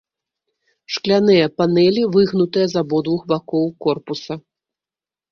[0.93, 4.33] Шкляныя панэлі выгнутыя з абодвух бакоў корпуса.